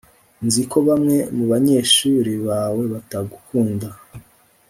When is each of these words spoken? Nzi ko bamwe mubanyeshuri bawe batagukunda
Nzi 0.45 0.61
ko 0.71 0.77
bamwe 0.87 1.17
mubanyeshuri 1.35 2.33
bawe 2.47 2.83
batagukunda 2.93 3.87